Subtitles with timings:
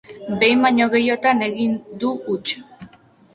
[0.43, 2.57] Behin baino gehiagotan egin du huts.